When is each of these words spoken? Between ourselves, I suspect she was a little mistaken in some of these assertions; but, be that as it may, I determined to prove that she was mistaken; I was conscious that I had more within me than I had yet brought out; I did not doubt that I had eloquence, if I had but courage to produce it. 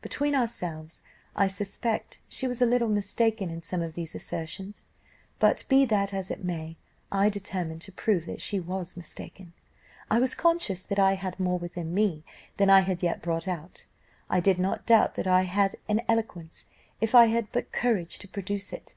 Between 0.00 0.32
ourselves, 0.36 1.02
I 1.34 1.48
suspect 1.48 2.20
she 2.28 2.46
was 2.46 2.62
a 2.62 2.66
little 2.66 2.86
mistaken 2.88 3.50
in 3.50 3.62
some 3.62 3.82
of 3.82 3.94
these 3.94 4.14
assertions; 4.14 4.84
but, 5.40 5.64
be 5.68 5.84
that 5.86 6.14
as 6.14 6.30
it 6.30 6.44
may, 6.44 6.78
I 7.10 7.28
determined 7.28 7.80
to 7.80 7.90
prove 7.90 8.24
that 8.26 8.40
she 8.40 8.60
was 8.60 8.96
mistaken; 8.96 9.54
I 10.08 10.20
was 10.20 10.36
conscious 10.36 10.84
that 10.84 11.00
I 11.00 11.14
had 11.14 11.40
more 11.40 11.58
within 11.58 11.92
me 11.92 12.22
than 12.58 12.70
I 12.70 12.82
had 12.82 13.02
yet 13.02 13.22
brought 13.22 13.48
out; 13.48 13.86
I 14.30 14.38
did 14.38 14.60
not 14.60 14.86
doubt 14.86 15.16
that 15.16 15.26
I 15.26 15.42
had 15.42 15.74
eloquence, 16.08 16.66
if 17.00 17.12
I 17.12 17.24
had 17.26 17.50
but 17.50 17.72
courage 17.72 18.20
to 18.20 18.28
produce 18.28 18.72
it. 18.72 18.94